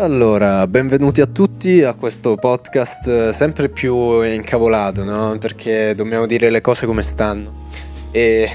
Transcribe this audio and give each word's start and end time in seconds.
Allora, 0.00 0.64
benvenuti 0.68 1.20
a 1.20 1.26
tutti 1.26 1.82
a 1.82 1.92
questo 1.92 2.36
podcast 2.36 3.08
eh, 3.08 3.32
sempre 3.32 3.68
più 3.68 4.22
incavolato, 4.22 5.02
no? 5.02 5.36
Perché 5.38 5.92
dobbiamo 5.96 6.24
dire 6.24 6.50
le 6.50 6.60
cose 6.60 6.86
come 6.86 7.02
stanno. 7.02 7.66
E 8.12 8.48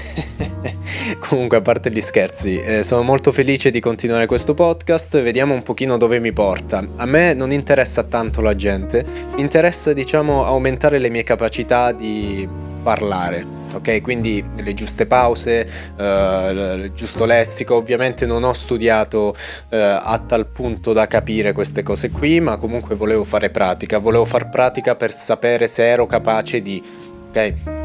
comunque, 1.20 1.58
a 1.58 1.60
parte 1.60 1.90
gli 1.90 2.00
scherzi, 2.00 2.56
eh, 2.56 2.82
sono 2.82 3.02
molto 3.02 3.30
felice 3.30 3.70
di 3.70 3.78
continuare 3.78 4.24
questo 4.24 4.54
podcast. 4.54 5.20
Vediamo 5.20 5.52
un 5.52 5.62
pochino 5.62 5.98
dove 5.98 6.18
mi 6.18 6.32
porta. 6.32 6.82
A 6.96 7.04
me 7.04 7.34
non 7.34 7.52
interessa 7.52 8.04
tanto 8.04 8.40
la 8.40 8.54
gente, 8.54 9.04
mi 9.34 9.42
interessa, 9.42 9.92
diciamo, 9.92 10.46
aumentare 10.46 10.96
le 10.96 11.10
mie 11.10 11.24
capacità 11.24 11.92
di 11.92 12.48
parlare 12.84 13.62
ok? 13.74 14.00
Quindi 14.00 14.44
le 14.56 14.74
giuste 14.74 15.06
pause, 15.06 15.66
eh, 15.96 16.82
il 16.84 16.92
giusto 16.94 17.24
lessico. 17.24 17.74
Ovviamente 17.76 18.26
non 18.26 18.44
ho 18.44 18.52
studiato 18.52 19.34
eh, 19.68 19.76
a 19.76 20.18
tal 20.24 20.46
punto 20.46 20.92
da 20.92 21.06
capire 21.06 21.52
queste 21.52 21.82
cose 21.82 22.10
qui, 22.10 22.40
ma 22.40 22.56
comunque 22.56 22.94
volevo 22.94 23.24
fare 23.24 23.50
pratica, 23.50 23.98
volevo 23.98 24.24
far 24.24 24.48
pratica 24.48 24.94
per 24.94 25.12
sapere 25.12 25.66
se 25.66 25.86
ero 25.86 26.06
capace 26.06 26.62
di, 26.62 26.82
ok? 27.30 27.83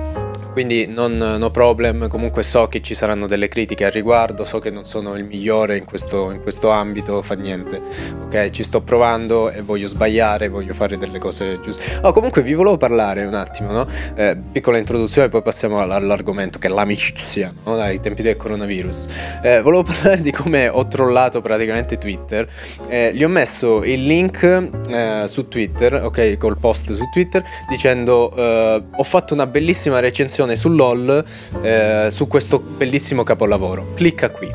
Quindi 0.52 0.88
non, 0.88 1.18
no 1.18 1.50
problem, 1.52 2.08
comunque 2.08 2.44
so 2.44 2.68
che 2.68 2.82
ci 2.82 2.94
saranno 2.94 3.28
delle 3.28 3.48
critiche 3.48 3.86
al 3.86 3.92
riguardo, 3.92 4.44
so 4.44 4.60
che 4.60 4.72
non 4.72 4.84
sono 4.84 5.16
il 5.16 5.24
migliore 5.24 5.78
in 5.78 5.86
questo, 5.86 6.32
in 6.32 6.42
questo 6.42 6.70
ambito, 6.70 7.22
fa 7.22 7.36
niente, 7.36 7.82
ok? 8.24 8.50
Ci 8.50 8.64
sto 8.64 8.82
provando 8.82 9.50
e 9.50 9.62
voglio 9.62 9.88
sbagliare, 9.88 10.50
voglio 10.50 10.74
fare 10.74 10.98
delle 10.98 11.20
cose 11.20 11.60
giuste. 11.62 12.00
Oh, 12.02 12.12
comunque 12.12 12.42
vi 12.42 12.54
volevo 12.54 12.78
parlare 12.78 13.26
un 13.26 13.36
attimo, 13.36 13.72
no? 13.72 13.88
Eh, 14.16 14.38
piccola 14.52 14.78
introduzione, 14.78 15.30
poi 15.30 15.42
passiamo 15.42 15.80
all'argomento 15.82 16.60
che 16.60 16.68
è 16.68 16.70
l'amicizia, 16.70 17.54
no? 17.64 17.76
Dai 17.76 18.00
tempi 18.00 18.22
del 18.22 18.38
coronavirus. 18.38 19.08
Eh, 19.44 19.62
volevo 19.62 19.84
parlare 19.90 20.22
di 20.22 20.32
come 20.32 20.68
ho 20.68 20.88
trollato 20.88 21.42
praticamente 21.42 21.98
Twitter, 21.98 22.48
eh, 22.88 23.14
gli 23.14 23.24
ho 23.24 23.30
messo 23.30 23.84
il 23.84 24.06
link 24.06 24.44
eh, 24.90 25.24
su 25.26 25.48
Twitter, 25.48 26.04
ok? 26.04 26.38
Col 26.38 26.58
post 26.58 26.94
su 26.94 27.04
Twitter, 27.12 27.44
dicendo 27.70 28.32
eh, 28.36 28.84
ho 28.96 29.04
fatto 29.04 29.34
una 29.34 29.48
bellissima 29.48 30.00
recensione 30.00 30.49
recensione 30.50 30.56
su 30.56 30.70
LOL 30.70 31.24
eh, 31.62 32.08
su 32.10 32.28
questo 32.28 32.60
bellissimo 32.60 33.24
capolavoro. 33.24 33.94
Clicca 33.96 34.30
qui. 34.30 34.52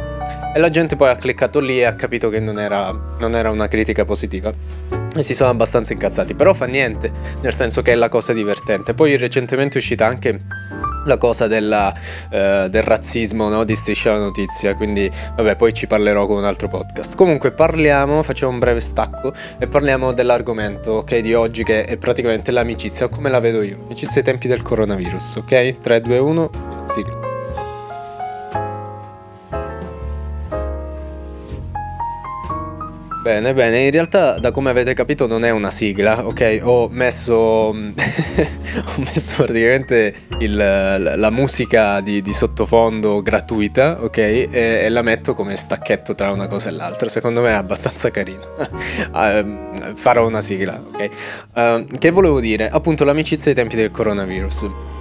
E 0.56 0.60
la 0.60 0.70
gente 0.70 0.96
poi 0.96 1.08
ha 1.08 1.14
cliccato 1.14 1.60
lì 1.60 1.80
e 1.80 1.84
ha 1.84 1.94
capito 1.94 2.28
che 2.28 2.40
non 2.40 2.58
era, 2.58 2.92
non 3.18 3.34
era 3.34 3.50
una 3.50 3.68
critica 3.68 4.04
positiva. 4.04 4.52
E 5.16 5.22
si 5.22 5.34
sono 5.34 5.50
abbastanza 5.50 5.92
incazzati. 5.92 6.34
Però 6.34 6.54
fa 6.54 6.66
niente, 6.66 7.10
nel 7.40 7.54
senso 7.54 7.82
che 7.82 7.92
è 7.92 7.94
la 7.94 8.08
cosa 8.08 8.32
divertente. 8.32 8.94
Poi 8.94 9.16
recentemente 9.16 9.74
è 9.74 9.78
uscita 9.78 10.06
anche 10.06 10.40
la 11.04 11.18
cosa 11.18 11.46
della, 11.46 11.92
uh, 11.92 12.68
del 12.68 12.82
razzismo 12.82 13.48
no? 13.48 13.64
di 13.64 13.74
Striscia 13.74 14.12
la 14.12 14.18
Notizia, 14.18 14.74
quindi 14.74 15.10
vabbè 15.36 15.56
poi 15.56 15.72
ci 15.72 15.86
parlerò 15.86 16.26
con 16.26 16.38
un 16.38 16.44
altro 16.44 16.68
podcast. 16.68 17.14
Comunque 17.16 17.52
parliamo, 17.52 18.22
facciamo 18.22 18.52
un 18.52 18.58
breve 18.58 18.80
stacco 18.80 19.32
e 19.58 19.66
parliamo 19.66 20.12
dell'argomento 20.12 20.92
ok 20.92 21.18
di 21.18 21.34
oggi 21.34 21.64
che 21.64 21.84
è 21.84 21.96
praticamente 21.96 22.50
l'amicizia, 22.50 23.08
come 23.08 23.30
la 23.30 23.40
vedo 23.40 23.62
io, 23.62 23.78
amicizia 23.84 24.18
ai 24.18 24.24
tempi 24.26 24.48
del 24.48 24.62
coronavirus, 24.62 25.36
ok? 25.36 25.78
3, 25.80 26.00
2, 26.00 26.18
1, 26.18 26.50
sigla. 26.94 27.23
Bene, 33.24 33.54
bene, 33.54 33.84
in 33.84 33.90
realtà 33.90 34.38
da 34.38 34.50
come 34.50 34.68
avete 34.68 34.92
capito 34.92 35.26
non 35.26 35.46
è 35.46 35.50
una 35.50 35.70
sigla, 35.70 36.26
ok? 36.26 36.60
Ho 36.62 36.90
messo, 36.90 37.32
ho 37.72 37.74
messo 38.98 39.42
praticamente 39.42 40.14
il, 40.40 40.54
la 40.54 41.30
musica 41.30 42.00
di, 42.00 42.20
di, 42.20 42.34
sottofondo 42.34 43.22
gratuita, 43.22 44.02
ok? 44.02 44.18
E, 44.18 44.48
e, 44.52 44.88
la 44.90 45.00
metto 45.00 45.32
come 45.32 45.56
stacchetto 45.56 46.14
tra 46.14 46.32
una 46.32 46.48
cosa 46.48 46.68
e 46.68 46.72
l'altra, 46.72 47.08
secondo 47.08 47.40
me 47.40 47.48
è 47.48 47.52
abbastanza 47.54 48.10
carino. 48.10 48.44
uh, 48.58 49.94
farò 49.96 50.26
una 50.26 50.42
sigla, 50.42 50.78
ok? 50.86 51.08
Uh, 51.54 51.98
che 51.98 52.10
volevo 52.10 52.40
dire? 52.40 52.68
Appunto 52.68 53.04
l'amicizia 53.04 53.52
ai 53.52 53.56
tempi 53.56 53.76
del 53.76 53.90
coronavirus. 53.90 54.93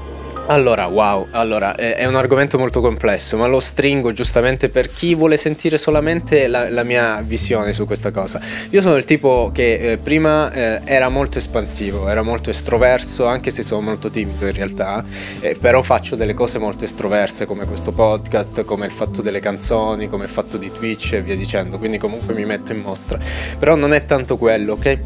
Allora, 0.47 0.87
wow, 0.87 1.27
allora 1.31 1.73
è, 1.73 1.95
è, 1.95 2.05
un 2.05 2.15
argomento 2.15 2.57
molto 2.57 2.81
complesso, 2.81 3.37
ma 3.37 3.47
lo 3.47 3.61
stringo 3.61 4.11
giustamente 4.11 4.67
per 4.67 4.91
chi 4.91 5.15
vuole 5.15 5.37
sentire 5.37 5.77
solamente 5.77 6.47
la, 6.47 6.69
la 6.69 6.83
mia 6.83 7.21
visione 7.21 7.71
su 7.71 7.85
questa 7.85 8.11
cosa. 8.11 8.41
Io 8.71 8.81
sono 8.81 8.97
il 8.97 9.05
tipo 9.05 9.51
che 9.53 9.91
eh, 9.91 9.97
prima 9.97 10.51
eh, 10.51 10.81
era 10.83 11.07
molto 11.07 11.37
espansivo, 11.37 12.09
era 12.09 12.23
molto 12.23 12.49
estroverso, 12.49 13.25
anche 13.25 13.51
se 13.51 13.63
sono 13.63 13.79
molto 13.79 14.09
timido 14.09 14.45
in 14.45 14.53
realtà, 14.53 15.05
eh, 15.39 15.55
però 15.57 15.81
faccio 15.81 16.17
delle 16.17 16.33
cose 16.33 16.59
molto 16.59 16.83
estroverse 16.83 17.45
come 17.45 17.65
questo 17.65 17.93
podcast, 17.93 18.65
come 18.65 18.85
il 18.85 18.91
fatto 18.91 19.21
delle 19.21 19.39
canzoni, 19.39 20.09
come 20.09 20.25
il 20.25 20.29
fatto 20.29 20.57
di 20.57 20.69
Twitch 20.73 21.13
e 21.13 21.21
via 21.21 21.37
dicendo, 21.37 21.77
quindi 21.77 21.97
comunque 21.97 22.33
mi 22.33 22.43
metto 22.43 22.73
in 22.73 22.79
mostra. 22.79 23.17
Però 23.57 23.75
non 23.75 23.93
è 23.93 24.03
tanto 24.03 24.37
quello, 24.37 24.73
ok? 24.73 24.99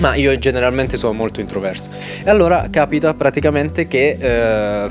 Ma 0.00 0.14
io 0.14 0.36
generalmente 0.38 0.96
sono 0.96 1.12
molto 1.12 1.40
introverso. 1.40 1.90
E 2.24 2.28
allora 2.28 2.68
capita 2.70 3.14
praticamente 3.14 3.86
che 3.86 4.16
eh, 4.18 4.88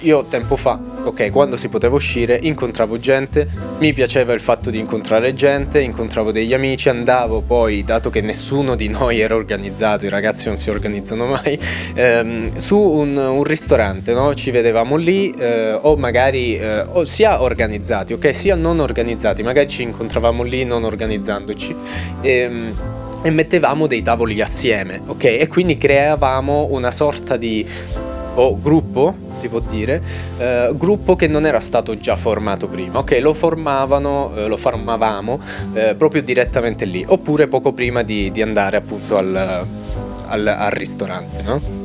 io 0.00 0.26
tempo 0.26 0.56
fa, 0.56 0.78
ok, 1.04 1.30
quando 1.30 1.56
si 1.56 1.68
poteva 1.68 1.94
uscire, 1.94 2.38
incontravo 2.40 2.98
gente, 2.98 3.48
mi 3.78 3.94
piaceva 3.94 4.34
il 4.34 4.40
fatto 4.40 4.68
di 4.68 4.78
incontrare 4.78 5.32
gente, 5.32 5.80
incontravo 5.80 6.30
degli 6.30 6.52
amici, 6.52 6.90
andavo 6.90 7.40
poi, 7.40 7.84
dato 7.84 8.10
che 8.10 8.20
nessuno 8.20 8.74
di 8.74 8.88
noi 8.88 9.20
era 9.20 9.34
organizzato, 9.34 10.04
i 10.04 10.10
ragazzi 10.10 10.46
non 10.46 10.58
si 10.58 10.68
organizzano 10.68 11.24
mai, 11.26 11.58
ehm, 11.94 12.56
su 12.56 12.78
un, 12.78 13.16
un, 13.16 13.42
ristorante, 13.44 14.12
no? 14.12 14.34
Ci 14.34 14.50
vedevamo 14.50 14.96
lì, 14.96 15.30
eh, 15.30 15.72
o 15.72 15.96
magari 15.96 16.56
eh, 16.56 16.80
o 16.80 17.04
sia 17.04 17.40
organizzati, 17.40 18.12
ok, 18.12 18.34
sia 18.34 18.56
non 18.56 18.80
organizzati, 18.80 19.42
magari 19.42 19.68
ci 19.68 19.82
incontravamo 19.82 20.42
lì 20.42 20.64
non 20.64 20.84
organizzandoci. 20.84 21.74
Ehm, 22.20 23.02
e 23.24 23.30
mettevamo 23.30 23.86
dei 23.86 24.02
tavoli 24.02 24.42
assieme, 24.42 25.00
ok? 25.06 25.24
E 25.24 25.48
quindi 25.48 25.78
creavamo 25.78 26.68
una 26.72 26.90
sorta 26.90 27.38
di 27.38 27.66
o 28.34 28.60
gruppo, 28.60 29.14
si 29.30 29.48
può 29.48 29.60
dire, 29.60 30.02
eh, 30.36 30.72
gruppo 30.74 31.16
che 31.16 31.26
non 31.26 31.46
era 31.46 31.60
stato 31.60 31.94
già 31.94 32.16
formato 32.16 32.68
prima, 32.68 32.98
ok? 32.98 33.18
Lo 33.22 33.32
formavano, 33.32 34.34
eh, 34.36 34.46
lo 34.46 34.58
formavamo 34.58 35.40
eh, 35.72 35.94
proprio 35.94 36.22
direttamente 36.22 36.84
lì, 36.84 37.02
oppure 37.06 37.48
poco 37.48 37.72
prima 37.72 38.02
di, 38.02 38.30
di 38.30 38.42
andare 38.42 38.76
appunto 38.76 39.16
al, 39.16 39.66
al, 40.26 40.46
al 40.46 40.70
ristorante, 40.72 41.42
no? 41.42 41.83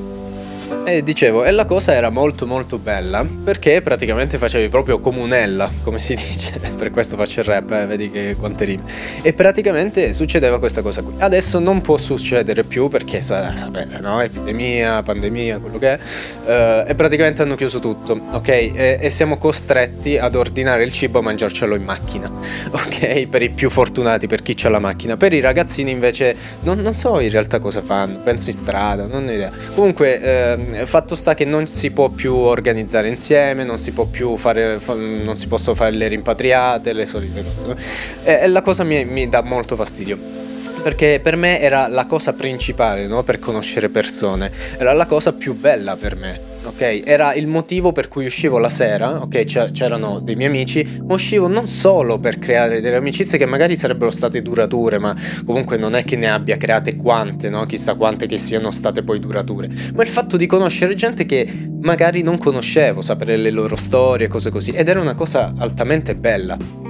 E 0.89 1.03
dicevo, 1.03 1.43
e 1.43 1.51
la 1.51 1.65
cosa 1.65 1.93
era 1.93 2.09
molto 2.09 2.47
molto 2.47 2.79
bella 2.79 3.23
perché 3.43 3.79
praticamente 3.81 4.39
facevi 4.39 4.69
proprio 4.69 4.99
comunella, 4.99 5.69
come 5.83 5.99
si 5.99 6.13
dice, 6.15 6.59
per 6.75 6.89
questo 6.89 7.15
faccio 7.15 7.41
il 7.41 7.45
rap, 7.45 7.71
eh, 7.71 7.85
vedi 7.85 8.09
che 8.09 8.35
quante 8.39 8.65
rime. 8.65 8.83
E 9.21 9.33
praticamente 9.33 10.13
succedeva 10.13 10.57
questa 10.57 10.81
cosa 10.81 11.03
qui. 11.03 11.13
Adesso 11.17 11.59
non 11.59 11.81
può 11.81 11.97
succedere 11.97 12.63
più 12.63 12.87
perché 12.87 13.21
sapete, 13.21 13.99
no? 14.01 14.21
Epidemia, 14.21 15.03
pandemia, 15.03 15.59
quello 15.59 15.77
che 15.77 15.93
è. 15.93 15.99
Uh, 15.99 16.89
e 16.89 16.95
praticamente 16.95 17.43
hanno 17.43 17.55
chiuso 17.55 17.79
tutto, 17.79 18.19
ok? 18.31 18.47
E, 18.47 18.97
e, 18.99 19.09
siamo 19.11 19.37
costretti 19.37 20.17
ad 20.17 20.35
ordinare 20.35 20.83
il 20.83 20.91
cibo 20.91 21.19
a 21.19 21.21
mangiarcelo 21.21 21.75
in 21.75 21.83
macchina, 21.83 22.31
ok? 22.71 23.27
Per 23.27 23.41
i 23.43 23.49
più 23.49 23.69
fortunati, 23.69 24.25
per 24.25 24.41
chi 24.41 24.55
ha 24.63 24.69
la 24.69 24.79
macchina. 24.79 25.17
Per 25.17 25.33
i 25.33 25.39
ragazzini 25.39 25.91
invece 25.91 26.35
non, 26.61 26.79
non 26.79 26.95
so 26.95 27.19
in 27.19 27.29
realtà 27.29 27.59
cosa 27.59 27.83
fanno, 27.83 28.19
penso 28.19 28.49
in 28.49 28.55
strada, 28.55 29.05
non 29.05 29.27
ho 29.27 29.31
idea. 29.31 29.51
Comunque... 29.75 30.55
Uh, 30.57 30.58
Ehm, 30.59 30.85
fatto 30.85 31.15
sta 31.15 31.33
che 31.33 31.45
non 31.45 31.67
si 31.67 31.91
può 31.91 32.09
più 32.09 32.35
organizzare 32.35 33.07
insieme, 33.07 33.63
non 33.63 33.77
si 33.77 33.91
può 33.91 34.05
più 34.05 34.35
fare, 34.35 34.79
non 34.87 35.35
si 35.35 35.47
possono 35.47 35.75
fare 35.75 35.91
le 35.91 36.07
rimpatriate, 36.07 36.93
le 36.93 37.05
solite 37.05 37.43
cose. 37.43 37.75
E, 38.23 38.39
e 38.41 38.47
la 38.47 38.61
cosa 38.61 38.83
mi, 38.83 39.05
mi 39.05 39.27
dà 39.29 39.41
molto 39.41 39.75
fastidio 39.75 40.37
perché 40.81 41.19
per 41.21 41.35
me 41.35 41.59
era 41.59 41.89
la 41.89 42.05
cosa 42.05 42.31
principale 42.31 43.05
no? 43.05 43.21
per 43.23 43.37
conoscere 43.37 43.89
persone, 43.89 44.49
era 44.77 44.93
la 44.93 45.07
cosa 45.07 45.33
più 45.33 45.53
bella 45.53 45.97
per 45.97 46.15
me 46.15 46.48
ok? 46.69 47.01
Era 47.03 47.33
il 47.33 47.47
motivo 47.47 47.91
per 47.91 48.07
cui 48.07 48.25
uscivo 48.25 48.57
la 48.57 48.69
sera, 48.69 49.21
ok? 49.21 49.71
c'erano 49.71 50.19
dei 50.19 50.35
miei 50.35 50.49
amici, 50.49 51.01
ma 51.05 51.13
uscivo 51.13 51.47
non 51.47 51.67
solo 51.67 52.19
per 52.19 52.39
creare 52.39 52.81
delle 52.81 52.95
amicizie 52.95 53.37
che 53.37 53.45
magari 53.45 53.75
sarebbero 53.75 54.11
state 54.11 54.41
durature, 54.41 54.97
ma 54.99 55.15
comunque 55.45 55.77
non 55.77 55.95
è 55.95 56.03
che 56.03 56.15
ne 56.15 56.29
abbia 56.29 56.57
create 56.57 56.95
quante, 56.95 57.49
no? 57.49 57.65
Chissà 57.65 57.95
quante 57.95 58.27
che 58.27 58.37
siano 58.37 58.71
state 58.71 59.03
poi 59.03 59.19
durature, 59.19 59.69
ma 59.93 60.03
il 60.03 60.09
fatto 60.09 60.37
di 60.37 60.45
conoscere 60.45 60.95
gente 60.95 61.25
che 61.25 61.47
magari 61.81 62.21
non 62.21 62.37
conoscevo, 62.37 63.01
sapere 63.01 63.37
le 63.37 63.51
loro 63.51 63.75
storie, 63.75 64.27
cose 64.27 64.49
così, 64.49 64.71
ed 64.71 64.87
era 64.87 64.99
una 64.99 65.15
cosa 65.15 65.53
altamente 65.57 66.15
bella. 66.15 66.88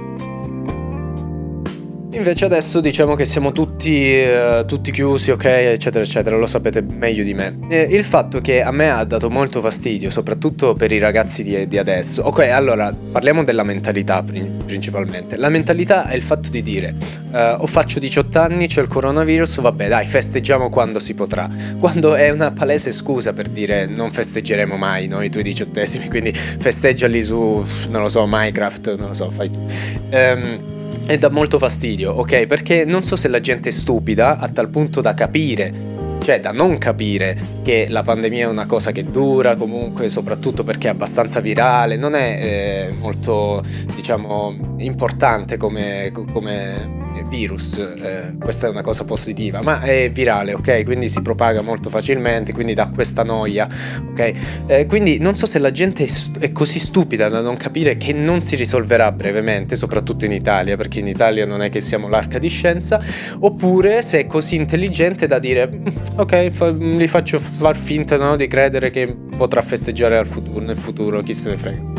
Invece 2.12 2.44
adesso 2.44 2.80
diciamo 2.80 3.14
che 3.14 3.24
siamo 3.24 3.52
tutti, 3.52 4.20
uh, 4.20 4.64
tutti, 4.64 4.90
chiusi, 4.90 5.30
ok, 5.30 5.44
eccetera, 5.44 6.02
eccetera, 6.02 6.36
lo 6.36 6.46
sapete 6.48 6.80
meglio 6.80 7.22
di 7.22 7.34
me. 7.34 7.56
E 7.68 7.82
il 7.82 8.02
fatto 8.02 8.40
che 8.40 8.62
a 8.62 8.72
me 8.72 8.90
ha 8.90 9.04
dato 9.04 9.30
molto 9.30 9.60
fastidio, 9.60 10.10
soprattutto 10.10 10.74
per 10.74 10.90
i 10.90 10.98
ragazzi 10.98 11.44
di, 11.44 11.68
di 11.68 11.78
adesso. 11.78 12.22
Ok, 12.22 12.40
allora 12.40 12.92
parliamo 12.92 13.44
della 13.44 13.62
mentalità 13.62 14.24
principalmente. 14.24 15.36
La 15.36 15.48
mentalità 15.50 16.08
è 16.08 16.16
il 16.16 16.24
fatto 16.24 16.50
di 16.50 16.62
dire, 16.62 16.96
uh, 17.30 17.62
o 17.62 17.66
faccio 17.68 18.00
18 18.00 18.40
anni, 18.40 18.66
c'è 18.66 18.82
il 18.82 18.88
coronavirus, 18.88 19.60
vabbè 19.60 19.86
dai, 19.86 20.06
festeggiamo 20.06 20.68
quando 20.68 20.98
si 20.98 21.14
potrà. 21.14 21.48
Quando 21.78 22.16
è 22.16 22.28
una 22.30 22.50
palese 22.50 22.90
scusa 22.90 23.32
per 23.32 23.46
dire 23.46 23.86
non 23.86 24.10
festeggeremo 24.10 24.76
mai 24.76 25.06
noi 25.06 25.26
i 25.26 25.30
tuoi 25.30 25.44
diciottesimi, 25.44 26.08
quindi 26.08 26.32
festeggiali 26.32 27.22
su, 27.22 27.64
non 27.88 28.02
lo 28.02 28.08
so, 28.08 28.26
Minecraft, 28.26 28.96
non 28.96 29.08
lo 29.08 29.14
so, 29.14 29.30
fai 29.30 29.48
tu. 29.48 29.64
Um, 30.10 30.78
e 31.10 31.18
dà 31.18 31.28
molto 31.28 31.58
fastidio, 31.58 32.12
ok? 32.12 32.46
Perché 32.46 32.84
non 32.84 33.02
so 33.02 33.16
se 33.16 33.26
la 33.26 33.40
gente 33.40 33.70
è 33.70 33.72
stupida 33.72 34.38
a 34.38 34.48
tal 34.48 34.68
punto 34.68 35.00
da 35.00 35.12
capire 35.12 35.88
cioè 36.22 36.38
da 36.38 36.52
non 36.52 36.76
capire 36.76 37.36
che 37.62 37.86
la 37.88 38.02
pandemia 38.02 38.44
è 38.44 38.48
una 38.48 38.66
cosa 38.66 38.92
che 38.92 39.04
dura 39.04 39.56
comunque 39.56 40.10
soprattutto 40.10 40.64
perché 40.64 40.88
è 40.88 40.90
abbastanza 40.90 41.40
virale 41.40 41.96
non 41.96 42.14
è 42.14 42.90
eh, 42.90 42.94
molto 43.00 43.64
diciamo 43.94 44.74
importante 44.76 45.56
come, 45.56 46.12
come 46.12 46.99
virus, 47.28 47.78
eh, 47.78 48.34
questa 48.38 48.66
è 48.66 48.70
una 48.70 48.82
cosa 48.82 49.04
positiva, 49.04 49.62
ma 49.62 49.80
è 49.80 50.10
virale, 50.10 50.54
ok? 50.54 50.84
Quindi 50.84 51.08
si 51.08 51.22
propaga 51.22 51.60
molto 51.60 51.88
facilmente, 51.88 52.52
quindi 52.52 52.74
dà 52.74 52.88
questa 52.88 53.22
noia, 53.22 53.68
ok? 54.10 54.32
Eh, 54.66 54.86
quindi 54.86 55.18
non 55.18 55.36
so 55.36 55.46
se 55.46 55.58
la 55.58 55.70
gente 55.70 56.04
è, 56.04 56.06
st- 56.06 56.38
è, 56.38 56.52
così 56.52 56.78
stupida 56.78 57.28
da 57.28 57.40
non 57.40 57.56
capire 57.56 57.96
che 57.96 58.12
non 58.12 58.40
si 58.40 58.56
risolverà 58.56 59.12
brevemente, 59.12 59.76
soprattutto 59.76 60.24
in 60.24 60.32
Italia, 60.32 60.76
perché 60.76 60.98
in 60.98 61.06
Italia 61.06 61.46
non 61.46 61.62
è 61.62 61.70
che 61.70 61.80
siamo 61.80 62.08
l'arca 62.08 62.38
di 62.38 62.48
scienza, 62.48 63.02
oppure 63.38 64.02
se 64.02 64.20
è 64.20 64.26
così 64.26 64.56
intelligente 64.56 65.26
da 65.26 65.38
dire, 65.38 65.68
mm, 65.68 65.86
ok, 66.16 66.50
fa- 66.50 66.70
li 66.70 67.08
faccio 67.08 67.38
far 67.38 67.76
finta 67.76 68.16
no, 68.16 68.36
di 68.36 68.46
credere 68.46 68.90
che 68.90 69.16
potrà 69.36 69.62
festeggiare 69.62 70.24
futuro, 70.24 70.60
nel 70.60 70.76
futuro, 70.76 71.22
chi 71.22 71.34
se 71.34 71.50
ne 71.50 71.58
frega. 71.58 71.89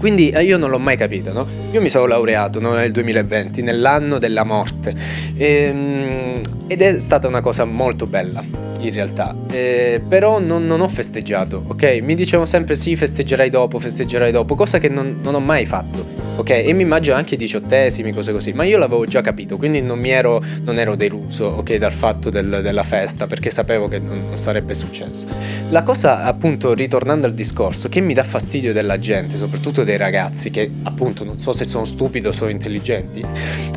Quindi 0.00 0.30
eh, 0.30 0.42
io 0.44 0.56
non 0.56 0.70
l'ho 0.70 0.78
mai 0.78 0.96
capito, 0.96 1.30
no? 1.30 1.46
Io 1.72 1.80
mi 1.82 1.90
sono 1.90 2.06
laureato 2.06 2.58
no, 2.58 2.72
nel 2.72 2.90
2020, 2.90 3.60
nell'anno 3.60 4.16
della 4.18 4.44
morte, 4.44 4.96
e, 5.36 5.46
ehm, 5.46 6.40
ed 6.66 6.80
è 6.80 6.98
stata 6.98 7.28
una 7.28 7.42
cosa 7.42 7.66
molto 7.66 8.06
bella 8.06 8.69
in 8.80 8.92
realtà, 8.92 9.36
eh, 9.50 10.02
però 10.06 10.40
non, 10.40 10.66
non, 10.66 10.80
ho 10.80 10.88
festeggiato, 10.88 11.62
ok? 11.66 12.00
Mi 12.02 12.14
dicevano 12.14 12.46
sempre 12.46 12.74
sì, 12.74 12.96
festeggerai 12.96 13.50
dopo, 13.50 13.78
festeggerai 13.78 14.32
dopo, 14.32 14.54
cosa 14.54 14.78
che 14.78 14.88
non, 14.88 15.18
non, 15.22 15.34
ho 15.34 15.40
mai 15.40 15.66
fatto, 15.66 16.04
ok? 16.36 16.50
E 16.50 16.72
mi 16.72 16.82
immagino 16.82 17.14
anche 17.14 17.34
i 17.34 17.38
diciottesimi, 17.38 18.12
cose 18.12 18.32
così, 18.32 18.52
ma 18.52 18.64
io 18.64 18.78
l'avevo 18.78 19.04
già 19.04 19.20
capito, 19.20 19.56
quindi 19.56 19.82
non, 19.82 19.98
mi 19.98 20.10
ero, 20.10 20.42
non 20.62 20.78
ero 20.78 20.94
deluso, 20.94 21.46
ok, 21.46 21.76
dal 21.76 21.92
fatto 21.92 22.30
del, 22.30 22.60
della 22.62 22.84
festa, 22.84 23.26
perché 23.26 23.50
sapevo 23.50 23.86
che 23.88 23.98
non, 23.98 24.26
non 24.28 24.36
sarebbe 24.36 24.74
successo. 24.74 25.26
La 25.70 25.82
cosa, 25.82 26.24
appunto, 26.24 26.72
ritornando 26.72 27.26
al 27.26 27.34
discorso, 27.34 27.88
che 27.88 28.00
mi 28.00 28.14
dà 28.14 28.24
fastidio 28.24 28.72
della 28.72 28.98
gente, 28.98 29.36
soprattutto 29.36 29.84
dei 29.84 29.96
ragazzi, 29.96 30.50
che 30.50 30.70
appunto 30.84 31.22
non 31.24 31.38
so 31.38 31.52
se 31.52 31.64
sono 31.64 31.84
stupidi 31.84 32.26
o 32.26 32.32
sono 32.32 32.50
intelligenti, 32.50 33.24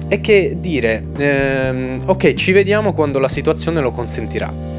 è 0.07 0.21
che 0.21 0.57
dire, 0.59 1.05
ehm, 1.17 2.03
ok, 2.05 2.33
ci 2.33 2.51
vediamo 2.51 2.93
quando 2.93 3.19
la 3.19 3.27
situazione 3.27 3.81
lo 3.81 3.91
consentirà 3.91 4.72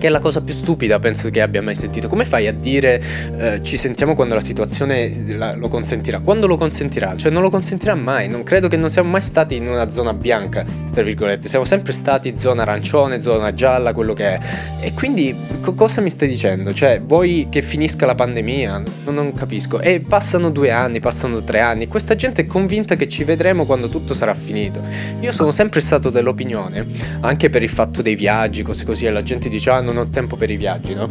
che 0.00 0.06
è 0.06 0.10
la 0.10 0.18
cosa 0.18 0.40
più 0.40 0.54
stupida 0.54 0.98
penso 0.98 1.28
che 1.28 1.42
abbia 1.42 1.60
mai 1.60 1.74
sentito. 1.74 2.08
Come 2.08 2.24
fai 2.24 2.46
a 2.46 2.52
dire 2.52 3.02
eh, 3.36 3.62
ci 3.62 3.76
sentiamo 3.76 4.14
quando 4.14 4.34
la 4.34 4.40
situazione 4.40 5.12
la, 5.36 5.54
lo 5.54 5.68
consentirà? 5.68 6.20
Quando 6.20 6.46
lo 6.46 6.56
consentirà? 6.56 7.14
Cioè 7.16 7.30
non 7.30 7.42
lo 7.42 7.50
consentirà 7.50 7.94
mai, 7.94 8.28
non 8.28 8.42
credo 8.42 8.66
che 8.66 8.78
non 8.78 8.88
siamo 8.88 9.10
mai 9.10 9.20
stati 9.20 9.56
in 9.56 9.68
una 9.68 9.90
zona 9.90 10.14
bianca, 10.14 10.64
tra 10.90 11.02
virgolette, 11.02 11.48
siamo 11.48 11.66
sempre 11.66 11.92
stati 11.92 12.34
zona 12.34 12.62
arancione, 12.62 13.18
zona 13.18 13.52
gialla, 13.52 13.92
quello 13.92 14.14
che 14.14 14.36
è. 14.36 14.38
E 14.80 14.94
quindi 14.94 15.36
co- 15.60 15.74
cosa 15.74 16.00
mi 16.00 16.08
stai 16.08 16.28
dicendo? 16.28 16.72
Cioè 16.72 17.02
vuoi 17.02 17.48
che 17.50 17.60
finisca 17.60 18.06
la 18.06 18.14
pandemia? 18.14 18.82
Non, 19.04 19.14
non 19.14 19.34
capisco. 19.34 19.80
E 19.80 20.00
passano 20.00 20.50
due 20.50 20.70
anni, 20.70 21.00
passano 21.00 21.44
tre 21.44 21.60
anni, 21.60 21.88
questa 21.88 22.16
gente 22.16 22.42
è 22.42 22.46
convinta 22.46 22.96
che 22.96 23.06
ci 23.06 23.24
vedremo 23.24 23.66
quando 23.66 23.90
tutto 23.90 24.14
sarà 24.14 24.32
finito. 24.32 24.82
Io 25.20 25.32
sono 25.32 25.50
sempre 25.50 25.80
stato 25.80 26.08
dell'opinione, 26.08 26.86
anche 27.20 27.50
per 27.50 27.62
il 27.62 27.68
fatto 27.68 28.00
dei 28.00 28.14
viaggi, 28.14 28.62
cose 28.62 28.86
così, 28.86 29.04
e 29.04 29.10
la 29.10 29.22
gente 29.22 29.50
dice 29.50 29.68
ah 29.68 29.80
ho 29.98 30.08
tempo 30.08 30.36
per 30.36 30.50
i 30.50 30.56
viaggi, 30.56 30.94
no? 30.94 31.08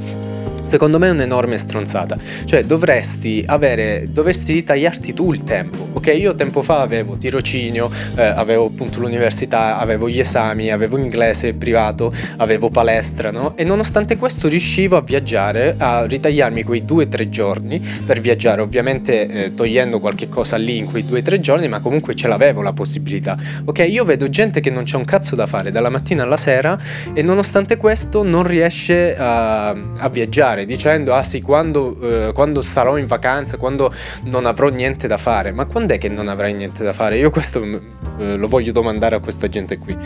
Secondo 0.69 0.99
me 0.99 1.07
è 1.07 1.09
un'enorme 1.09 1.57
stronzata. 1.57 2.15
Cioè, 2.45 2.63
dovresti 2.63 3.43
avere, 3.47 4.07
dovresti 4.11 4.63
tagliarti 4.63 5.13
tu 5.13 5.33
il 5.33 5.43
tempo. 5.43 5.87
Ok, 5.93 6.15
io 6.15 6.35
tempo 6.35 6.61
fa 6.61 6.81
avevo 6.81 7.17
tirocinio, 7.17 7.89
eh, 8.13 8.21
avevo 8.21 8.65
appunto 8.65 8.99
l'università, 8.99 9.79
avevo 9.79 10.07
gli 10.07 10.19
esami, 10.19 10.69
avevo 10.69 10.99
inglese 10.99 11.55
privato, 11.55 12.13
avevo 12.37 12.69
palestra, 12.69 13.31
no? 13.31 13.57
E 13.57 13.63
nonostante 13.63 14.15
questo 14.15 14.47
riuscivo 14.47 14.95
a 14.95 15.01
viaggiare, 15.01 15.73
a 15.75 16.05
ritagliarmi 16.05 16.61
quei 16.61 16.85
due 16.85 17.05
o 17.05 17.07
tre 17.07 17.29
giorni 17.29 17.81
per 18.05 18.21
viaggiare, 18.21 18.61
ovviamente 18.61 19.27
eh, 19.27 19.53
togliendo 19.55 19.99
qualche 19.99 20.29
cosa 20.29 20.55
lì 20.55 20.77
in 20.77 20.85
quei 20.85 21.03
due 21.03 21.21
o 21.21 21.23
tre 21.23 21.39
giorni, 21.39 21.67
ma 21.67 21.79
comunque 21.79 22.13
ce 22.13 22.27
l'avevo 22.27 22.61
la 22.61 22.73
possibilità. 22.73 23.35
Ok, 23.65 23.87
io 23.89 24.05
vedo 24.05 24.29
gente 24.29 24.59
che 24.59 24.69
non 24.69 24.83
c'è 24.83 24.97
un 24.97 25.05
cazzo 25.05 25.35
da 25.35 25.47
fare 25.47 25.71
dalla 25.71 25.89
mattina 25.89 26.21
alla 26.21 26.37
sera 26.37 26.77
e 27.11 27.23
nonostante 27.23 27.75
questo 27.77 28.21
non 28.21 28.43
riesce 28.43 29.17
a, 29.17 29.69
a 29.69 30.09
viaggiare 30.09 30.58
fare 30.59 30.65
dicendo 30.65 31.13
ah 31.13 31.23
sì 31.23 31.41
quando, 31.41 31.97
eh, 32.01 32.33
quando, 32.33 32.61
sarò 32.61 32.97
in 32.97 33.07
vacanza 33.07 33.57
quando 33.57 33.93
non 34.23 34.45
avrò 34.45 34.67
niente 34.67 35.07
da 35.07 35.17
fare. 35.17 35.51
Ma 35.51 35.65
quando 35.65 35.93
è 35.93 35.97
che 35.97 36.09
non 36.09 36.27
avrai 36.27 36.53
niente 36.53 36.83
da 36.83 36.93
fare? 36.93 37.17
Io 37.17 37.29
questo 37.29 37.63
eh, 37.63 38.35
lo 38.35 38.47
voglio 38.47 38.71
domandare 38.71 39.15
a 39.15 39.19
questa 39.19 39.47
gente 39.47 39.77
qui 39.77 39.97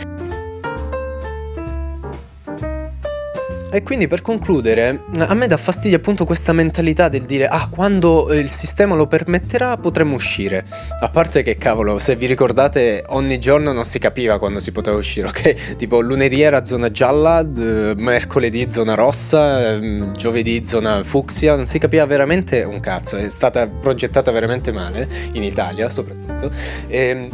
E 3.74 3.82
quindi 3.82 4.06
per 4.06 4.22
concludere, 4.22 5.02
a 5.16 5.34
me 5.34 5.48
dà 5.48 5.56
fastidio 5.56 5.96
appunto 5.96 6.24
questa 6.24 6.52
mentalità 6.52 7.08
del 7.08 7.22
dire 7.22 7.48
ah 7.48 7.66
quando 7.68 8.32
il 8.32 8.48
sistema 8.48 8.94
lo 8.94 9.08
permetterà 9.08 9.76
potremo 9.78 10.14
uscire. 10.14 10.64
A 11.00 11.08
parte 11.08 11.42
che 11.42 11.56
cavolo, 11.56 11.98
se 11.98 12.14
vi 12.14 12.26
ricordate 12.26 13.02
ogni 13.08 13.40
giorno 13.40 13.72
non 13.72 13.82
si 13.84 13.98
capiva 13.98 14.38
quando 14.38 14.60
si 14.60 14.70
poteva 14.70 14.96
uscire, 14.96 15.26
ok? 15.26 15.74
Tipo 15.74 15.98
lunedì 15.98 16.40
era 16.40 16.64
zona 16.64 16.88
gialla, 16.92 17.42
d- 17.42 17.94
mercoledì 17.96 18.70
zona 18.70 18.94
rossa, 18.94 19.72
ehm, 19.72 20.12
giovedì 20.12 20.64
zona 20.64 21.02
fucsia, 21.02 21.56
non 21.56 21.64
si 21.64 21.80
capiva 21.80 22.06
veramente 22.06 22.62
un 22.62 22.78
cazzo, 22.78 23.16
è 23.16 23.28
stata 23.28 23.66
progettata 23.66 24.30
veramente 24.30 24.70
male 24.70 25.08
in 25.32 25.42
Italia 25.42 25.88
soprattutto. 25.88 26.48
Ehm, 26.86 27.28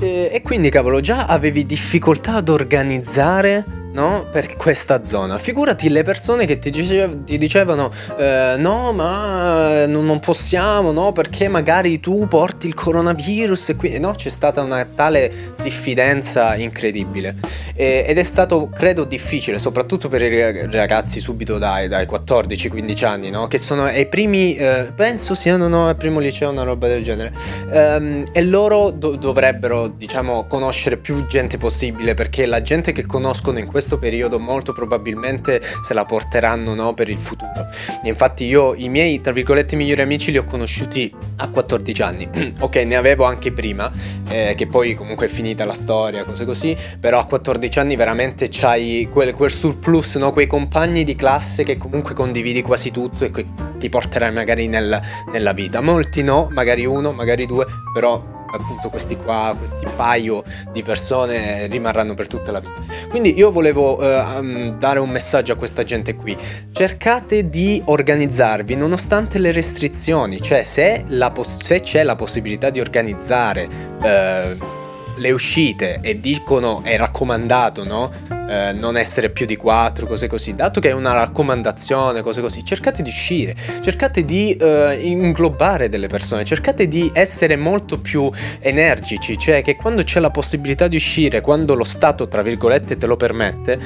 e, 0.00 0.30
e 0.32 0.42
quindi 0.42 0.68
cavolo, 0.68 0.98
già 0.98 1.26
avevi 1.26 1.64
difficoltà 1.64 2.34
ad 2.34 2.48
organizzare 2.48 3.84
no? 3.96 4.26
Per 4.30 4.56
questa 4.56 5.02
zona. 5.04 5.38
Figurati 5.38 5.88
le 5.88 6.02
persone 6.02 6.44
che 6.44 6.58
ti, 6.58 6.68
dicev- 6.70 7.24
ti 7.24 7.38
dicevano 7.38 7.90
eh, 8.18 8.56
no, 8.58 8.92
ma 8.92 9.86
non, 9.86 10.20
possiamo, 10.20 10.92
no? 10.92 11.12
Perché 11.12 11.48
magari 11.48 11.98
tu 11.98 12.28
porti 12.28 12.66
il 12.66 12.74
coronavirus 12.74 13.70
e 13.70 13.76
quindi 13.76 13.98
no, 13.98 14.12
c'è 14.12 14.28
stata 14.28 14.60
una 14.60 14.84
tale 14.84 15.54
diffidenza 15.62 16.54
incredibile. 16.56 17.36
E, 17.74 18.04
ed 18.06 18.18
è 18.18 18.22
stato, 18.22 18.68
credo, 18.68 19.04
difficile, 19.04 19.58
soprattutto 19.58 20.08
per 20.08 20.22
i 20.22 20.70
ragazzi 20.70 21.18
subito 21.18 21.56
dai, 21.56 21.88
dai 21.88 22.06
14-15 22.06 23.04
anni, 23.06 23.30
no? 23.30 23.46
Che 23.46 23.58
sono 23.58 23.84
ai 23.84 24.06
primi, 24.06 24.56
eh, 24.56 24.92
penso 24.94 25.34
siano 25.34 25.68
no, 25.68 25.88
al 25.88 25.96
primo 25.96 26.20
liceo, 26.20 26.50
una 26.50 26.64
roba 26.64 26.86
del 26.86 27.02
genere. 27.02 27.32
Um, 27.70 28.24
e 28.32 28.42
loro 28.42 28.90
do- 28.90 29.16
dovrebbero, 29.16 29.88
diciamo, 29.88 30.46
conoscere 30.46 30.98
più 30.98 31.26
gente 31.26 31.56
possibile 31.56 32.14
perché 32.14 32.44
la 32.44 32.60
gente 32.60 32.92
che 32.92 33.06
conoscono 33.06 33.58
in 33.58 33.66
questo 33.66 33.85
questo 33.86 33.98
periodo 33.98 34.40
molto 34.40 34.72
probabilmente 34.72 35.62
se 35.80 35.94
la 35.94 36.04
porteranno 36.04 36.74
no, 36.74 36.92
per 36.92 37.08
il 37.08 37.18
futuro. 37.18 37.68
Infatti 38.02 38.44
io 38.44 38.74
i 38.74 38.88
miei, 38.88 39.20
tra 39.20 39.32
virgolette, 39.32 39.76
migliori 39.76 40.02
amici 40.02 40.32
li 40.32 40.38
ho 40.38 40.44
conosciuti 40.44 41.14
a 41.36 41.48
14 41.48 42.02
anni. 42.02 42.28
ok, 42.58 42.74
ne 42.76 42.96
avevo 42.96 43.22
anche 43.22 43.52
prima, 43.52 43.92
eh, 44.28 44.54
che 44.56 44.66
poi 44.66 44.96
comunque 44.96 45.26
è 45.26 45.28
finita 45.28 45.64
la 45.64 45.72
storia, 45.72 46.24
cose 46.24 46.44
così, 46.44 46.76
però 46.98 47.20
a 47.20 47.26
14 47.26 47.78
anni 47.78 47.94
veramente 47.94 48.48
c'hai 48.50 49.08
quel, 49.08 49.32
quel 49.32 49.52
surplus, 49.52 50.16
no? 50.16 50.32
quei 50.32 50.48
compagni 50.48 51.04
di 51.04 51.14
classe 51.14 51.62
che 51.62 51.76
comunque 51.76 52.12
condividi 52.12 52.62
quasi 52.62 52.90
tutto 52.90 53.24
e 53.24 53.30
che 53.30 53.46
ti 53.78 53.88
porterai 53.88 54.32
magari 54.32 54.66
nel, 54.66 55.00
nella 55.30 55.52
vita. 55.52 55.80
Molti 55.80 56.24
no, 56.24 56.48
magari 56.50 56.84
uno, 56.84 57.12
magari 57.12 57.46
due, 57.46 57.64
però 57.94 58.35
appunto 58.52 58.88
questi 58.88 59.16
qua, 59.16 59.54
questi 59.56 59.86
paio 59.96 60.42
di 60.72 60.82
persone 60.82 61.66
rimarranno 61.66 62.14
per 62.14 62.26
tutta 62.26 62.52
la 62.52 62.60
vita. 62.60 62.80
Quindi 63.08 63.36
io 63.36 63.50
volevo 63.50 63.98
uh, 63.98 64.76
dare 64.76 64.98
un 64.98 65.10
messaggio 65.10 65.52
a 65.52 65.56
questa 65.56 65.84
gente 65.84 66.14
qui. 66.14 66.36
Cercate 66.72 67.48
di 67.48 67.82
organizzarvi 67.84 68.74
nonostante 68.74 69.38
le 69.38 69.52
restrizioni, 69.52 70.40
cioè 70.40 70.62
se, 70.62 71.04
pos- 71.32 71.62
se 71.62 71.80
c'è 71.80 72.02
la 72.02 72.14
possibilità 72.14 72.70
di 72.70 72.80
organizzare 72.80 73.68
uh, 74.00 74.75
le 75.16 75.30
uscite 75.30 75.98
e 76.02 76.20
dicono 76.20 76.82
è 76.82 76.96
raccomandato, 76.96 77.84
no? 77.84 78.10
Eh, 78.48 78.72
non 78.72 78.96
essere 78.96 79.30
più 79.30 79.46
di 79.46 79.56
4, 79.56 80.06
cose 80.06 80.28
così. 80.28 80.54
Dato 80.54 80.80
che 80.80 80.90
è 80.90 80.92
una 80.92 81.12
raccomandazione, 81.12 82.22
cose 82.22 82.40
così, 82.40 82.64
cercate 82.64 83.02
di 83.02 83.08
uscire, 83.08 83.56
cercate 83.80 84.24
di 84.24 84.54
eh, 84.54 84.98
inglobare 85.02 85.88
delle 85.88 86.06
persone, 86.06 86.44
cercate 86.44 86.86
di 86.88 87.10
essere 87.12 87.56
molto 87.56 88.00
più 88.00 88.30
energici, 88.60 89.36
cioè 89.38 89.62
che 89.62 89.76
quando 89.76 90.02
c'è 90.02 90.20
la 90.20 90.30
possibilità 90.30 90.88
di 90.88 90.96
uscire, 90.96 91.40
quando 91.40 91.74
lo 91.74 91.84
Stato, 91.84 92.28
tra 92.28 92.42
virgolette, 92.42 92.96
te 92.96 93.06
lo 93.06 93.16
permette, 93.16 93.78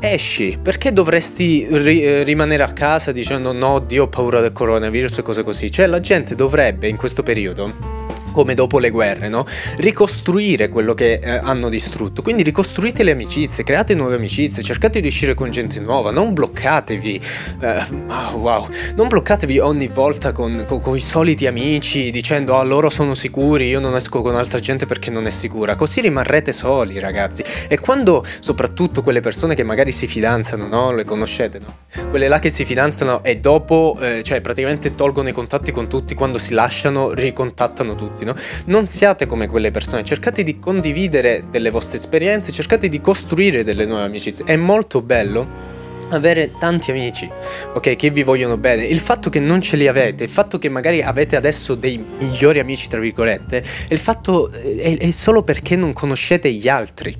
esci. 0.00 0.58
Perché 0.62 0.92
dovresti 0.92 1.66
ri- 1.70 2.02
eh, 2.02 2.22
rimanere 2.22 2.62
a 2.62 2.72
casa 2.72 3.12
dicendo 3.12 3.52
no, 3.52 3.80
Dio 3.80 4.04
ho 4.04 4.08
paura 4.08 4.40
del 4.40 4.52
coronavirus 4.52 5.18
e 5.18 5.22
cose 5.22 5.42
così? 5.42 5.70
Cioè 5.70 5.86
la 5.86 6.00
gente 6.00 6.34
dovrebbe 6.34 6.88
in 6.88 6.96
questo 6.96 7.22
periodo 7.22 8.05
come 8.36 8.52
dopo 8.52 8.78
le 8.78 8.90
guerre, 8.90 9.30
no? 9.30 9.46
Ricostruire 9.78 10.68
quello 10.68 10.92
che 10.92 11.14
eh, 11.14 11.30
hanno 11.30 11.70
distrutto. 11.70 12.20
Quindi 12.20 12.42
ricostruite 12.42 13.02
le 13.02 13.12
amicizie, 13.12 13.64
create 13.64 13.94
nuove 13.94 14.16
amicizie, 14.16 14.62
cercate 14.62 15.00
di 15.00 15.06
uscire 15.06 15.32
con 15.32 15.50
gente 15.50 15.80
nuova, 15.80 16.10
non 16.10 16.34
bloccatevi. 16.34 17.20
Eh, 17.60 17.84
oh, 18.08 18.36
wow, 18.36 18.68
non 18.94 19.08
bloccatevi 19.08 19.58
ogni 19.58 19.86
volta 19.88 20.32
con, 20.32 20.66
con, 20.68 20.82
con, 20.82 20.96
i 20.96 21.00
soliti 21.00 21.46
amici 21.46 22.10
dicendo 22.10 22.58
ah 22.58 22.62
loro 22.62 22.90
sono 22.90 23.14
sicuri, 23.14 23.68
io 23.68 23.80
non 23.80 23.96
esco 23.96 24.20
con 24.20 24.36
altra 24.36 24.58
gente 24.58 24.84
perché 24.84 25.08
non 25.08 25.26
è 25.26 25.30
sicura. 25.30 25.74
Così 25.74 26.02
rimarrete 26.02 26.52
soli, 26.52 26.98
ragazzi. 26.98 27.42
E 27.68 27.80
quando 27.80 28.22
soprattutto 28.40 29.00
quelle 29.00 29.20
persone 29.20 29.54
che 29.54 29.62
magari 29.62 29.92
si 29.92 30.06
fidanzano, 30.06 30.66
no? 30.66 30.92
Le 30.92 31.06
conoscete, 31.06 31.58
no? 31.58 32.10
Quelle 32.10 32.28
là 32.28 32.38
che 32.38 32.50
si 32.50 32.66
fidanzano 32.66 33.24
e 33.24 33.38
dopo, 33.38 33.96
eh, 33.98 34.22
cioè 34.22 34.42
praticamente 34.42 34.94
tolgono 34.94 35.30
i 35.30 35.32
contatti 35.32 35.72
con 35.72 35.88
tutti, 35.88 36.14
quando 36.14 36.36
si 36.36 36.52
lasciano 36.52 37.12
ricontattano 37.12 37.94
tutti, 37.94 38.25
no? 38.26 38.34
Non 38.66 38.86
siate 38.86 39.26
come 39.26 39.46
quelle 39.48 39.70
persone, 39.70 40.04
cercate 40.04 40.42
di 40.42 40.58
condividere 40.58 41.44
delle 41.50 41.70
vostre 41.70 41.96
esperienze, 41.96 42.52
cercate 42.52 42.88
di 42.88 43.00
costruire 43.00 43.64
delle 43.64 43.86
nuove 43.86 44.04
amicizie. 44.04 44.44
È 44.44 44.56
molto 44.56 45.00
bello 45.00 45.74
avere 46.10 46.52
tanti 46.58 46.90
amici, 46.90 47.28
ok, 47.74 47.96
che 47.96 48.10
vi 48.10 48.22
vogliono 48.22 48.56
bene. 48.56 48.84
Il 48.84 49.00
fatto 49.00 49.30
che 49.30 49.40
non 49.40 49.60
ce 49.60 49.76
li 49.76 49.88
avete, 49.88 50.24
il 50.24 50.30
fatto 50.30 50.58
che 50.58 50.68
magari 50.68 51.02
avete 51.02 51.36
adesso 51.36 51.74
dei 51.74 51.98
migliori 52.18 52.58
amici, 52.58 52.88
tra 52.88 53.00
virgolette, 53.00 53.62
il 53.88 53.98
fatto 53.98 54.50
è, 54.50 54.96
è 54.98 55.10
solo 55.10 55.42
perché 55.42 55.76
non 55.76 55.92
conoscete 55.92 56.50
gli 56.52 56.68
altri, 56.68 57.16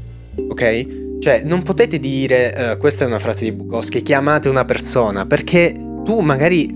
ok? 0.48 1.04
Cioè, 1.18 1.42
non 1.44 1.62
potete 1.62 1.98
dire, 1.98 2.74
uh, 2.74 2.78
questa 2.78 3.04
è 3.04 3.06
una 3.06 3.18
frase 3.18 3.44
di 3.44 3.52
Bukowski, 3.52 4.02
che 4.02 4.14
amate 4.14 4.48
una 4.48 4.64
persona, 4.64 5.26
perché 5.26 5.74
tu 6.04 6.20
magari 6.20 6.68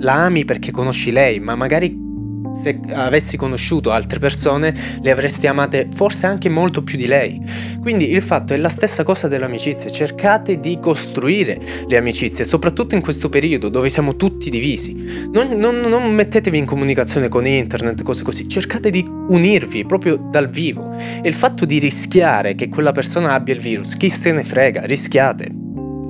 la 0.00 0.24
ami 0.24 0.44
perché 0.44 0.70
conosci 0.70 1.10
lei, 1.10 1.40
ma 1.40 1.56
magari 1.56 2.07
se 2.54 2.80
avessi 2.92 3.36
conosciuto 3.36 3.90
altre 3.90 4.18
persone 4.18 4.74
le 5.00 5.10
avresti 5.10 5.46
amate 5.46 5.88
forse 5.94 6.26
anche 6.26 6.48
molto 6.48 6.82
più 6.82 6.96
di 6.96 7.06
lei. 7.06 7.40
Quindi 7.80 8.10
il 8.10 8.22
fatto 8.22 8.52
è 8.52 8.56
la 8.56 8.68
stessa 8.68 9.02
cosa 9.02 9.28
dell'amicizia, 9.28 9.90
cercate 9.90 10.60
di 10.60 10.78
costruire 10.80 11.58
le 11.86 11.96
amicizie, 11.96 12.44
soprattutto 12.44 12.94
in 12.94 13.00
questo 13.00 13.28
periodo 13.28 13.68
dove 13.68 13.88
siamo 13.88 14.16
tutti 14.16 14.50
divisi. 14.50 15.28
Non, 15.32 15.48
non, 15.56 15.80
non 15.80 16.12
mettetevi 16.12 16.58
in 16.58 16.66
comunicazione 16.66 17.28
con 17.28 17.46
internet, 17.46 18.02
cose 18.02 18.22
così, 18.22 18.48
cercate 18.48 18.90
di 18.90 19.06
unirvi 19.08 19.84
proprio 19.86 20.16
dal 20.16 20.48
vivo. 20.48 20.92
E 21.22 21.28
il 21.28 21.34
fatto 21.34 21.64
di 21.64 21.78
rischiare 21.78 22.54
che 22.54 22.68
quella 22.68 22.92
persona 22.92 23.32
abbia 23.32 23.54
il 23.54 23.60
virus, 23.60 23.96
chi 23.96 24.08
se 24.08 24.32
ne 24.32 24.44
frega, 24.44 24.84
rischiate 24.84 25.66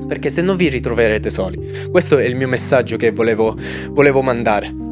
perché 0.09 0.31
se 0.31 0.41
no 0.41 0.57
vi 0.57 0.69
ritroverete 0.69 1.29
soli. 1.29 1.61
Questo 1.91 2.17
è 2.17 2.25
il 2.25 2.35
mio 2.35 2.49
messaggio 2.49 2.97
che 2.97 3.13
volevo, 3.13 3.55
volevo 3.91 4.23
mandare. 4.23 4.88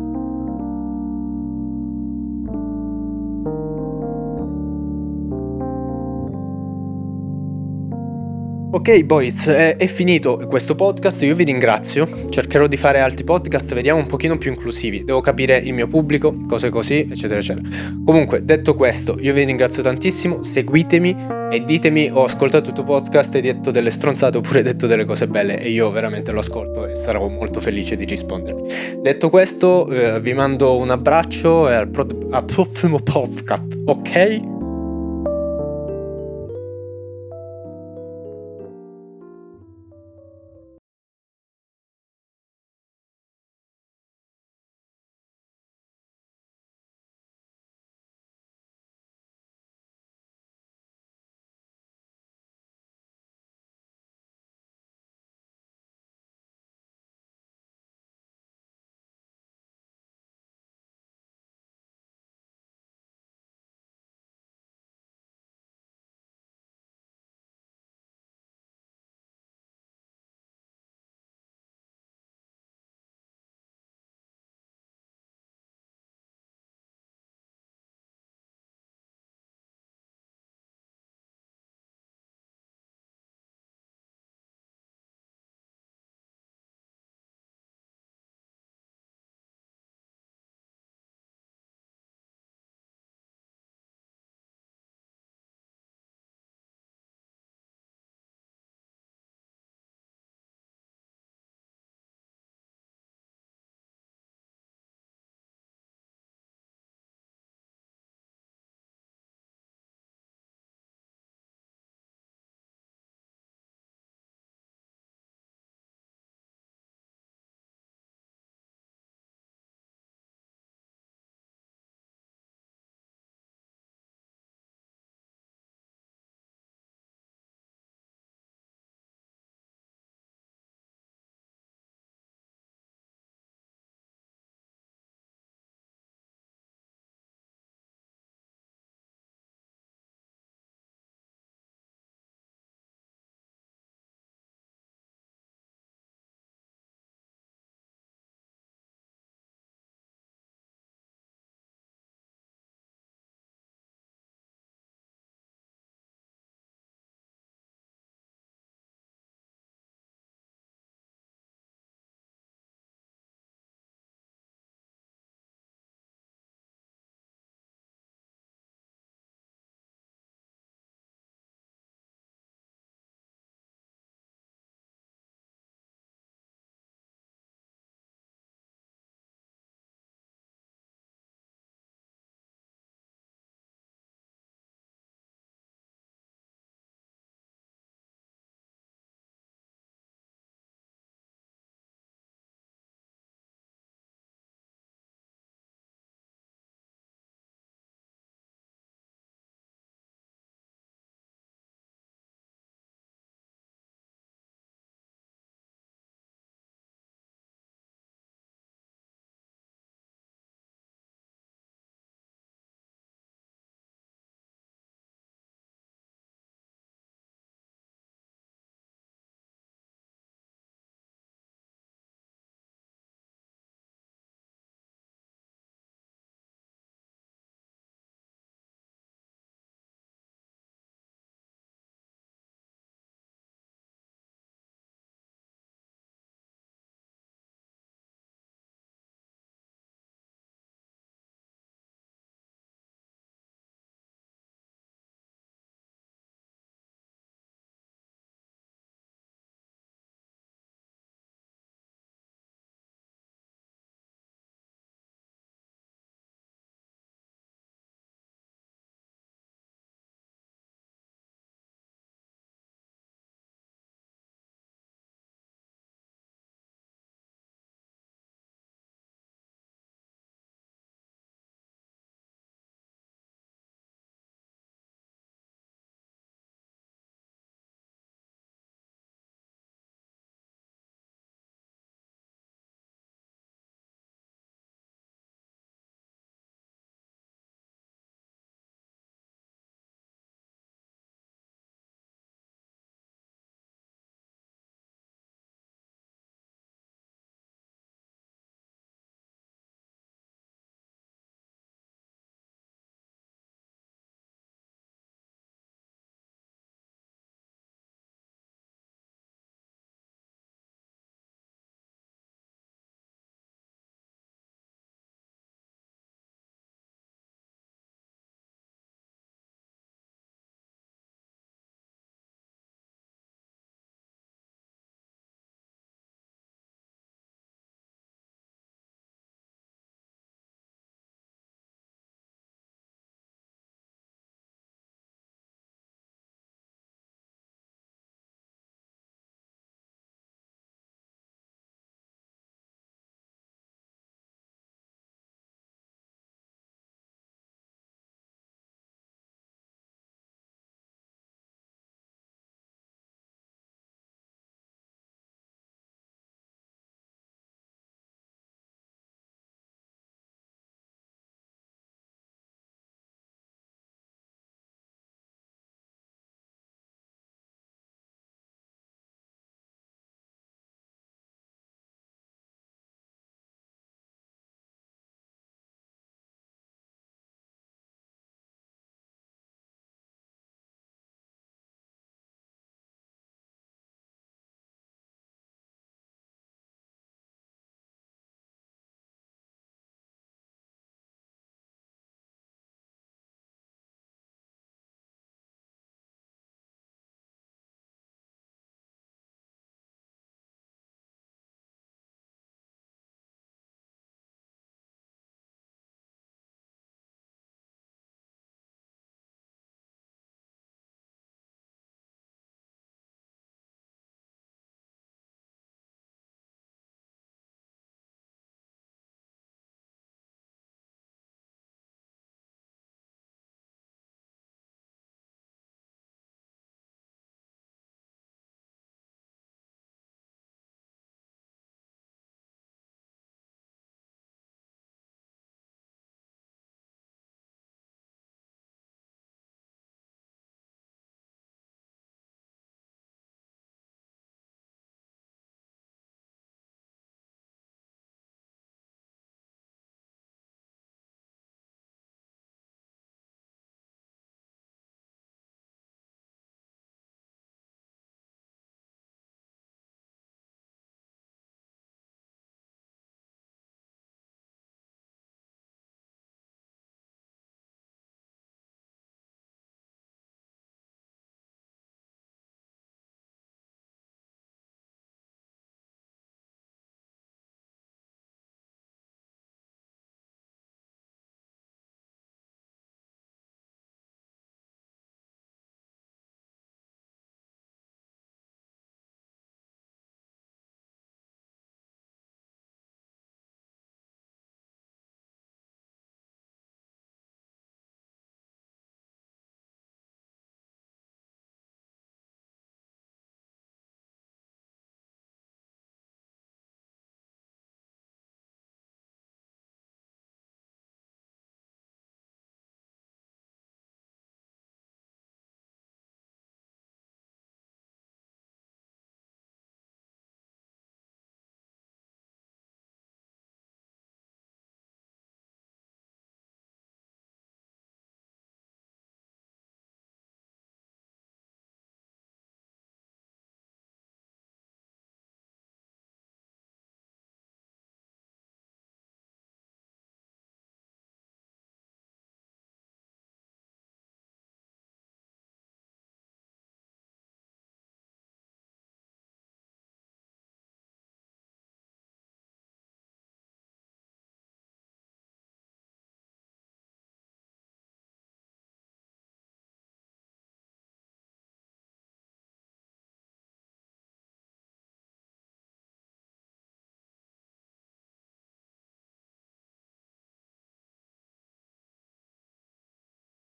Ok 8.76 9.04
boys, 9.04 9.48
è, 9.48 9.78
è, 9.78 9.86
finito 9.86 10.36
questo 10.46 10.74
podcast, 10.74 11.22
io 11.22 11.34
vi 11.34 11.44
ringrazio, 11.44 12.06
cercherò 12.28 12.66
di 12.66 12.76
fare 12.76 13.00
altri 13.00 13.24
podcast, 13.24 13.72
vediamo 13.72 14.00
un 14.00 14.06
pochino 14.06 14.36
più 14.36 14.50
inclusivi, 14.50 15.02
devo 15.02 15.22
capire 15.22 15.56
il 15.56 15.72
mio 15.72 15.86
pubblico, 15.86 16.36
cose 16.46 16.68
così, 16.68 17.08
eccetera, 17.10 17.40
eccetera. 17.40 17.66
Comunque, 18.04 18.44
detto 18.44 18.74
questo, 18.74 19.16
io 19.18 19.32
vi 19.32 19.44
ringrazio 19.44 19.82
tantissimo, 19.82 20.42
seguitemi 20.42 21.16
e 21.50 21.64
ditemi 21.64 22.10
ho 22.12 22.24
ascoltato 22.24 22.68
il 22.68 22.74
tuo 22.74 22.84
podcast, 22.84 23.34
hai 23.36 23.40
detto 23.40 23.70
delle 23.70 23.88
stronzate 23.88 24.36
oppure 24.36 24.62
detto 24.62 24.86
delle 24.86 25.06
cose 25.06 25.26
belle 25.26 25.58
e 25.58 25.70
io 25.70 25.90
veramente 25.90 26.30
lo 26.30 26.40
ascolto 26.40 26.86
e 26.86 26.94
sarò 26.96 27.26
molto 27.28 27.60
felice 27.60 27.96
di 27.96 28.04
rispondervi. 28.04 29.00
Detto 29.00 29.30
questo, 29.30 29.88
eh, 29.88 30.20
vi 30.20 30.34
mando 30.34 30.76
un 30.76 30.90
abbraccio 30.90 31.66
e 31.70 31.72
al, 31.72 31.88
pro- 31.88 32.06
al 32.28 32.44
prossimo 32.44 32.98
podcast, 32.98 33.74
ok? 33.86 34.55